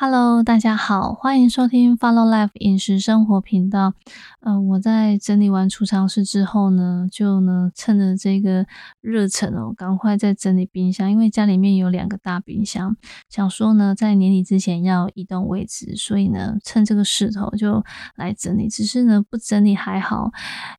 [0.00, 3.94] Hello，大家好，欢迎收听 Follow Life 饮食生活频道。
[4.38, 8.64] 呃，我在整理完储藏室之后呢，就呢趁着这个
[9.00, 12.96] 热忱哦，赶快在整理冰箱，因为家里面有两个大冰箱，
[13.28, 17.84] 想说呢在年底之前要移动位置，所以呢趁这个势头就
[18.14, 18.68] 来整理。
[18.68, 20.30] 只是呢不整理还好，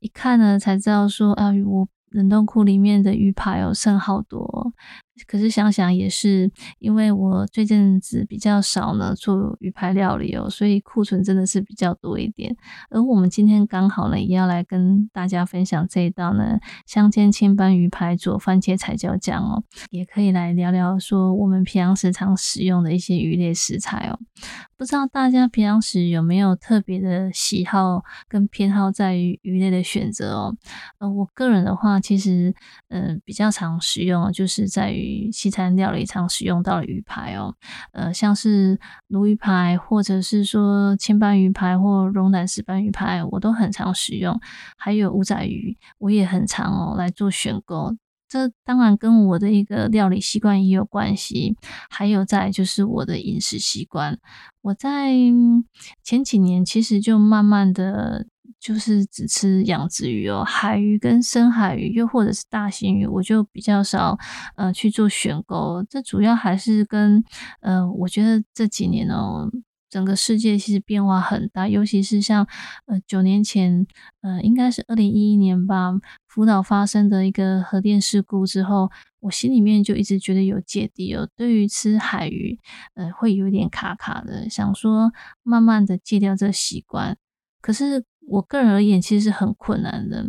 [0.00, 1.86] 一看呢才知道说啊我。
[2.10, 4.72] 冷冻库里面的鱼排哦，剩好多。
[5.26, 12.56] 可是想想也是，因为我最近子比较少呢做鱼排料理哦，所以库存真的是比较多一点。
[12.90, 24.18] 而我们今天刚好呢，也要来跟大家分享这一道呢香煎青斑鱼排做番茄彩椒酱哦，也可以来聊聊说我们平常时常使用的一些鱼类食材哦。
[24.84, 30.56] 不知道大家平常时有没有特别的喜好跟偏好在于鱼类的选择哦？
[30.98, 32.54] 呃，我个人的话，其实
[32.90, 35.32] 嗯比较常使用就是在于。
[35.32, 37.54] 西餐料理常使用到的鱼排哦，
[37.92, 44.38] 呃，像是鲈鱼排，或者是说千斑鱼排或龙胆石斑鱼排，我都很常使用。
[44.76, 47.96] 还有五仔鱼，我也很常哦来做选购。
[48.34, 51.56] 这当然跟我的一个料理习惯也有关系，
[51.88, 54.18] 还有在就是我的饮食习惯。
[54.62, 55.12] 我在
[56.02, 58.26] 前几年其实就慢慢的。
[58.60, 64.16] 就是只吃养殖鱼哦，海鱼跟深海鱼，又或者是大型鱼，我就比较少
[64.56, 65.84] 呃去做选购。
[65.86, 67.22] 这主要还是跟
[67.60, 69.50] 呃，我觉得这几年哦，
[69.94, 72.44] 整个世界其实变化很大，尤其是像
[72.86, 73.86] 呃九年前，
[74.22, 75.92] 呃应该是二零一一年吧，
[76.26, 82.58] 福岛发生的一个核电事故之后，我心里面就一直觉得有芥蒂哦，对于吃海鱼
[82.94, 85.12] 呃会有点卡卡的，想说
[85.44, 87.16] 慢慢的戒掉这习惯，
[87.60, 88.04] 可是。
[88.26, 90.24] 我个人而言，其实是很困难的。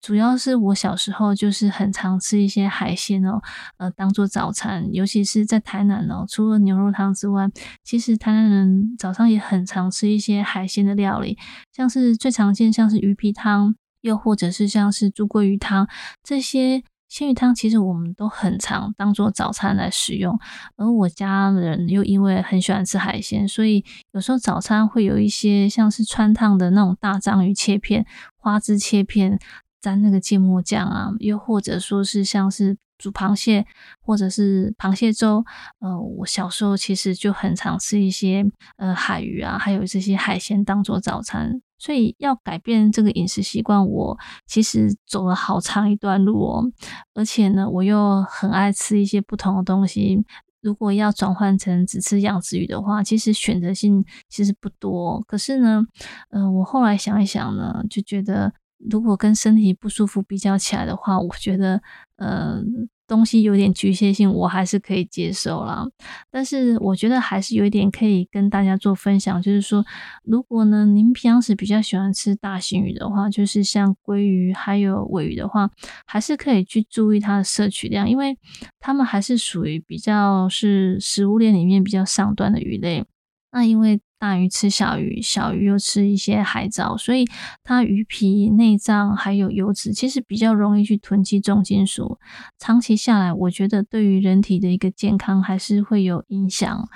[0.00, 3.40] 主要是我小时候就是很常吃一些海鲜哦，
[3.78, 4.92] 呃，当做早餐。
[4.92, 7.48] 尤其是在台南哦，除了牛肉汤之外，
[7.82, 11.36] 其实台南人早上也很常吃一些海鲜的料理，
[11.72, 15.88] 像是最常见像是鱼皮汤，又或者是像是猪桂鱼汤
[16.22, 16.82] 这些。
[17.14, 20.36] 鲜鱼汤其实我们都很常当做早餐来使用，
[20.76, 28.04] 而我家人又因为很喜欢吃海鲜，所以有时候早餐会有一些像是川烫的那种大章鱼切片、
[28.36, 29.38] 花枝切片，
[29.80, 33.64] 沾那个芥末酱啊，又或者说是像是煮螃蟹
[34.00, 35.44] 或者是螃蟹粥。
[35.78, 38.44] 呃，我小时候其实就很常吃一些
[38.76, 41.62] 呃海鱼啊，还有这些海鲜当做早餐。
[41.84, 46.64] 所以要改变这个饮食习惯，我其实走了好长一段路哦。
[47.12, 50.24] 而且呢，我又很爱吃一些不同的东西。
[50.62, 55.22] 如果要转换成只吃养殖鱼的话，其实选择性其实不多。
[55.28, 55.84] 可是呢，
[56.30, 58.54] 呃，我后来想一想呢，就觉得
[58.90, 61.82] 如果跟身体不舒服比较起来的话，我觉得，
[62.16, 62.62] 呃。
[63.06, 65.86] 东西有点局限性，我还是可以接受啦。
[66.30, 69.84] 但是我觉得还是有一点可以跟大家做分享，就是说，
[70.24, 75.70] 如果呢您平常时比较喜欢吃大型鱼的话，就是像鲑鱼还有尾鱼的话，
[76.06, 78.36] 还是可以去注意它的摄取量，因为
[78.80, 83.04] 它们还是属于比较是食物链里面比较上端的鱼类。
[83.52, 87.26] 那因为大鱼吃小鱼，小鱼又吃一些海藻，所以
[87.62, 92.18] 它鱼皮、内脏还有油脂，其实比较容易去囤积重金属。
[92.58, 96.88] 长期下来，我觉得对于人体的一个健康还是会有影响。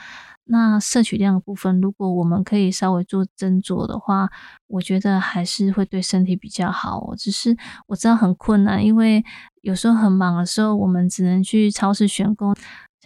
[0.50, 4.30] 那摄取量的部分，如果我们可以稍微做斟酌的话，
[4.66, 7.12] 我觉得还是会对身体比较好。
[7.18, 7.54] 只是
[7.88, 9.22] 我知道很困难，因为
[9.60, 12.54] 有时候很忙的时候，我们只能去超市选购。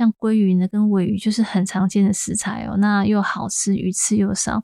[0.03, 4.63] 像鲑鱼呢，跟尾鱼就是很常见的食材哦，那又好吃，鱼刺又少，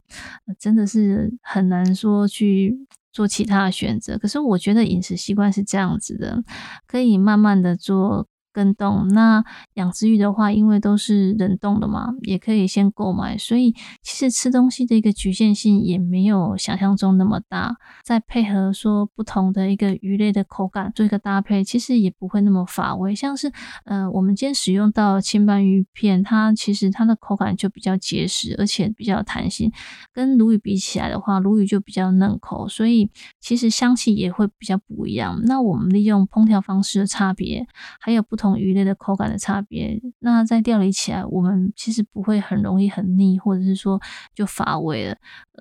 [0.59, 2.77] 真的是很难说去
[3.13, 4.19] 做其他的选择。
[4.19, 6.43] 可是我觉得饮食习惯是这样子的，
[6.87, 8.27] 可以慢慢的做。
[8.59, 13.71] 跟冻那养殖鱼的话，因为都是冷冻的嘛，也可以先购买，所以
[14.03, 17.77] 其实吃东西的一个局限性也没有想象中那么大。
[18.03, 23.15] 再配合说不同的一个鱼类的口感做一个搭配，其实也不会那么乏味。
[23.15, 23.53] 像是
[23.85, 29.71] 呃，我们今天使用到青斑鱼片，它其实它的口感就比较结实，而且比较弹性。
[30.13, 33.09] 跟鲈鱼比起来的话，鲈鱼就比较嫩口，所以
[33.39, 35.41] 其实香气也会比较不一样。
[35.45, 37.65] 那我们利用烹调方式的差别，
[38.01, 38.59] 还有不同同。
[38.59, 44.01] 鱼类的口感的差别，那在料理起来，我们其实不会很容易很腻，或者是说
[44.35, 45.17] 就乏味了。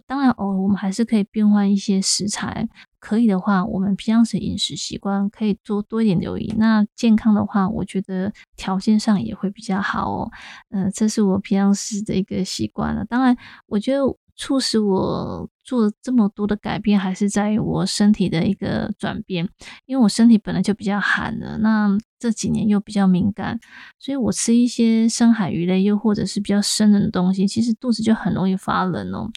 [0.07, 2.67] 当然，偶尔我们还是可以变换一些食材。
[2.99, 6.51] 可以的话，我们平常时饮食习惯可以做多一点留意。
[6.57, 10.31] 那健康的话，我觉得条件上也会比较好哦。
[10.71, 13.05] 嗯，这是我平常时的一个习惯了。
[13.05, 13.37] 当然，
[13.67, 14.01] 我觉得。
[14.37, 19.49] 促使我做这么多的改变，还是在于我身体的一个转变。
[19.85, 23.59] 因为我身体本来就比较寒的，那这几年又比较敏感，
[23.99, 29.29] 所以我吃一些深海鱼类，又或者是比较生冷的东西，其实肚子就很容易发冷哦。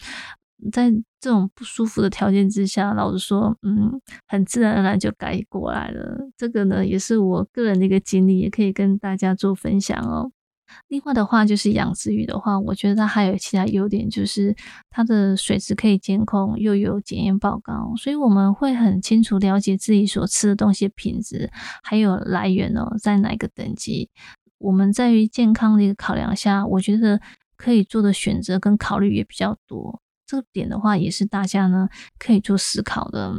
[0.71, 6.19] 在这种不舒服的条件之下，老实说，嗯，很自然而然就改过来了。
[6.37, 10.31] 这个呢，也是我个人的一个经历，也可以跟大家做分享哦。
[10.87, 14.55] 另外的话，就是养殖鱼的话，我觉得它还有其他优点，就是
[14.89, 21.49] 它的水质可以监控，又有检验报告，所以我们会很清楚了解自己所吃的东西品质
[21.83, 24.09] 还有来源哦，在哪个等级。
[24.57, 27.19] 我们在于健康的一个考量下，我觉得
[27.55, 30.01] 可以做的选择跟考虑也比较多。
[30.27, 31.89] 这点的话，也是大家呢
[32.19, 33.33] 可以做思考的。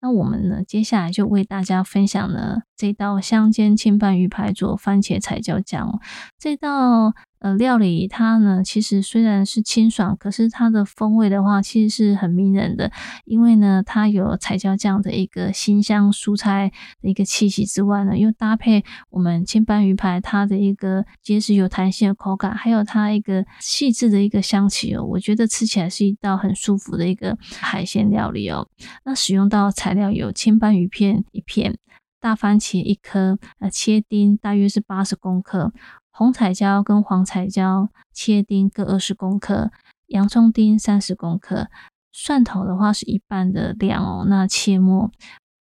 [0.00, 6.00] 那我们呢，接下来就为大家分享了这道香煎青拌鱼排做番茄彩椒酱
[6.38, 7.14] 这道。
[7.40, 12.90] 呃，料理它呢，其实虽然是清爽，可是它的风味的话，其实是很迷人的。
[13.24, 28.68] 因为呢，它有彩椒酱的一个辛香蔬菜的一个气息之外呢，又搭配我们清拌鱼排它的一个结实有弹性的口感，还有它一个细致的一个香气哦，我觉得吃起来是一道很舒服的一个海鲜料理哦。
[29.04, 31.78] 那使用到材料有清拌鱼片一片，
[32.20, 35.72] 大番茄一颗，呃，切丁大约是八十公克。
[36.18, 39.70] 红彩椒跟黄彩椒切丁各二十公克，
[40.08, 41.68] 洋葱丁三十公克，
[42.10, 44.26] 蒜头的话是一半的量哦。
[44.28, 45.12] 那切末，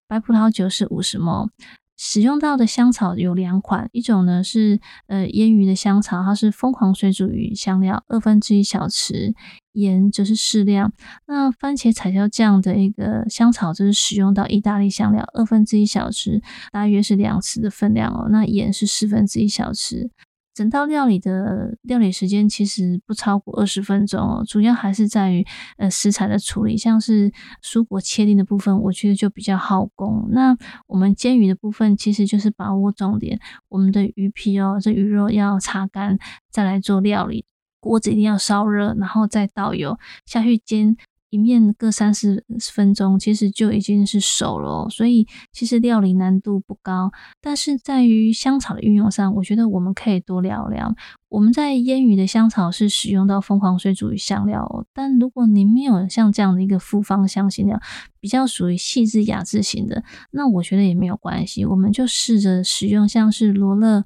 [0.07, 1.47] 白葡萄酒是五十毫
[1.95, 9.35] 使用到的香草有两款，一种呢是呃腌鱼的香草，它是疯狂水煮鱼香料二分之一小匙，
[9.73, 10.91] 盐则是适量。
[11.27, 18.27] 那番茄彩椒酱的一个香草就是使用到意大利香料二分之一小匙，大约是两匙的分量哦。
[18.31, 20.09] 那盐是四分之一小匙。
[20.57, 25.45] 整道料理的料理时间其实不超过二十分钟哦，主要还是在于
[25.77, 27.31] 呃食材的处理，像是
[27.63, 30.27] 蔬果切丁的部分，我觉得就比较耗工。
[30.31, 30.57] 那
[30.87, 33.39] 我们煎鱼的部分，其实就是把握重点，
[33.69, 36.17] 我们的鱼皮哦，这鱼肉要擦干
[36.49, 37.45] 再来做料理，
[37.79, 40.97] 锅子一定要烧热，然后再倒油下去煎。
[41.29, 42.43] 一面各三四
[42.73, 47.11] 分钟，其实就已经是熟了，所以其实料理难度不高。
[47.41, 50.95] 但是在于香草的运用上，我觉得我们可以多聊聊。
[51.29, 57.77] 我们在腌鱼的香草是使用到凤凰水煮鱼香料，但如果您没有像这样的一个复方香型料，
[58.21, 64.05] 比较属于细致雅致型的，那我觉得也没有关系，我们就试着使用像是罗勒。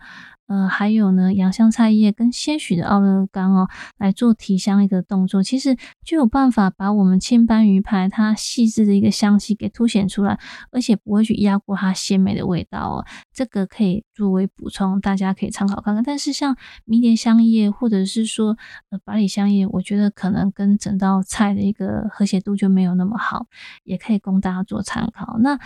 [0.52, 10.38] 呃，还有呢，洋香菜叶跟些许的奥勒冈哦，来做提香一个动作，其实就有办法把我们清斑鱼排它细致的一个香气给凸显出来，
[10.72, 13.06] 而且不会去压过它鲜美的味道哦。
[13.32, 16.04] 这个可以作为补充，大家可以参考看看。
[16.04, 18.58] 但是像迷迭香叶或者是说
[18.90, 23.46] 呃百里香叶，我觉得可能跟整道菜的一个和谐度就没有那么好，
[23.86, 25.38] 也可以供大家做参考。
[25.40, 25.58] 那。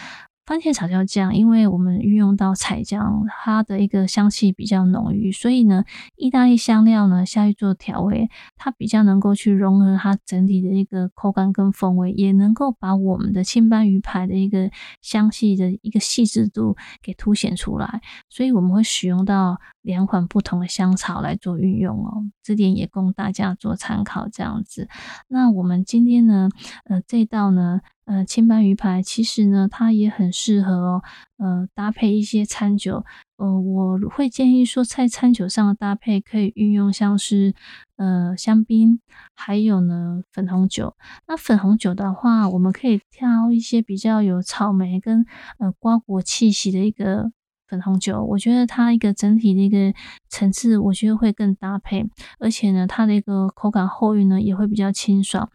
[0.46, 5.84] 番茄炒椒酱，因为我们运用到彩姜，它的一个香气比较浓郁，所以呢，
[6.16, 14.70] 意大利香料呢下去做调味，它比较能够去融合它整体的一个口感跟风味，也能够把我们的青斑鱼排的一个
[15.02, 18.02] 香气的一个细致度给凸显出来。
[18.30, 24.30] 所以我们会使用到两款不同的香草来做运用哦，这点也供大家做参考。
[24.32, 24.88] 这样子，
[25.28, 26.50] 那我们今天呢，
[26.84, 27.82] 呃，这道呢。
[28.06, 31.04] 呃，青斑鱼排其实呢，它也很适合哦，
[31.38, 33.04] 呃，搭配一些餐酒。
[33.38, 37.54] 呃，我会建议说，在餐酒上的搭配可以运用像是
[37.98, 39.00] 呃香槟，
[39.34, 40.96] 还有呢粉红酒。
[41.28, 45.26] 那粉红酒的话，我们可以挑一些比较有草莓跟
[45.58, 47.32] 呃瓜果气息的一个。
[47.76, 49.94] 粉红酒，我觉得它一个整体的一个
[50.30, 52.06] 层次，我觉得会更搭配，
[52.40, 55.50] 而且呢，它的一个口感厚韵呢也会比较清爽。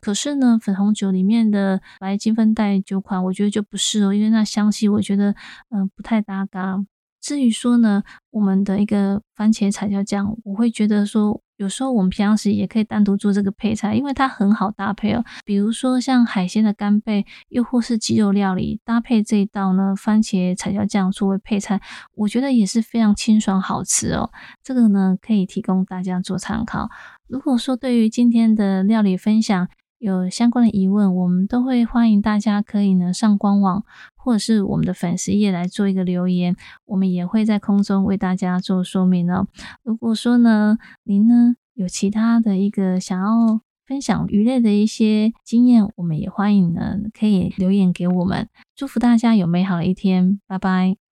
[0.00, 5.34] 可是呢，粉红酒里面的白金分带酒款，我觉得就不是哦，因为那香气我觉得
[5.70, 6.82] 嗯不太搭嘎。
[7.20, 11.42] 至于说呢，我们的一个番茄彩椒酱，我会觉得说。
[11.56, 15.24] 有时候我们平常时也可以单独做这个配菜，因为它很好搭配哦。
[15.44, 21.80] 比如说像海鲜的干贝，又或是鸡肉料理，搭配这一道呢番茄彩椒酱作为配菜，
[22.14, 24.30] 我觉得也是非常清爽好吃哦。
[24.62, 26.90] 这个呢可以提供大家做参考。
[27.26, 29.68] 如果说对于今天的料理分享，
[30.08, 33.84] 有相关的疑问，我们都会欢迎大家可以呢上官网
[34.14, 39.48] 或者是我们的粉丝页来做一个留言，我们也会在空中为大家做说明哦。
[39.82, 48.48] 如果说呢您呢有其他的一个想要分享鱼类的一些经验，我们也欢迎呢可以留言给我们。
[48.76, 51.05] 祝福大家有美好的一天，拜拜。